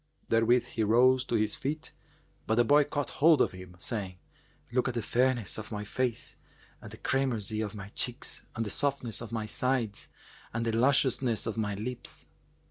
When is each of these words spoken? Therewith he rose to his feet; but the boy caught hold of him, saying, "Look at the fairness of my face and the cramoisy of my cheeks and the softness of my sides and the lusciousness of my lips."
Therewith 0.29 0.65
he 0.69 0.83
rose 0.83 1.23
to 1.25 1.35
his 1.35 1.55
feet; 1.55 1.91
but 2.47 2.55
the 2.55 2.63
boy 2.63 2.85
caught 2.85 3.11
hold 3.11 3.39
of 3.39 3.51
him, 3.51 3.75
saying, 3.77 4.17
"Look 4.71 4.87
at 4.87 4.95
the 4.95 5.01
fairness 5.03 5.59
of 5.59 5.71
my 5.71 5.83
face 5.83 6.37
and 6.81 6.89
the 6.89 6.97
cramoisy 6.97 7.61
of 7.61 7.75
my 7.75 7.89
cheeks 7.89 8.41
and 8.55 8.65
the 8.65 8.71
softness 8.71 9.21
of 9.21 9.31
my 9.31 9.45
sides 9.45 10.07
and 10.55 10.65
the 10.65 10.75
lusciousness 10.75 11.45
of 11.45 11.55
my 11.55 11.75
lips." 11.75 12.25